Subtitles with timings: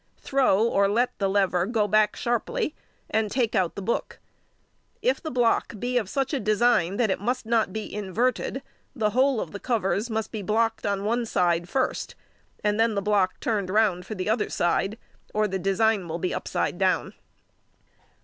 [0.17, 2.73] Throw or let the lever go back sharply,
[3.07, 4.17] and take out the book.
[5.03, 8.63] If the block be of such a design that it must not be inverted,
[8.95, 12.15] the whole of the covers must be blocked on one side first,
[12.63, 14.97] and the block turned round for the other side,
[15.35, 17.13] or the design will be upside down.